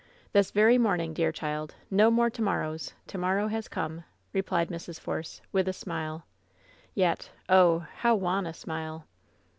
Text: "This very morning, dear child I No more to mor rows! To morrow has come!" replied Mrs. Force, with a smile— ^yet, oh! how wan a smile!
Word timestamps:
"This 0.33 0.49
very 0.49 0.79
morning, 0.79 1.13
dear 1.13 1.31
child 1.31 1.75
I 1.79 1.83
No 1.91 2.09
more 2.09 2.31
to 2.31 2.41
mor 2.41 2.61
rows! 2.61 2.93
To 3.05 3.19
morrow 3.19 3.49
has 3.49 3.67
come!" 3.67 4.03
replied 4.33 4.69
Mrs. 4.69 4.99
Force, 4.99 5.43
with 5.51 5.67
a 5.67 5.73
smile— 5.73 6.25
^yet, 6.97 7.29
oh! 7.47 7.85
how 7.97 8.15
wan 8.15 8.47
a 8.47 8.53
smile! 8.55 9.05